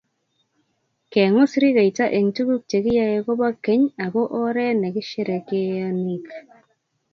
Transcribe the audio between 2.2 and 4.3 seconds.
tukuk che kiyoe ko bo keny ako